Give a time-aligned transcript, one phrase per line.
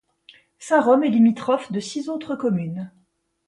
[0.57, 2.89] Saint-Rome est limitrophe de six autres communes.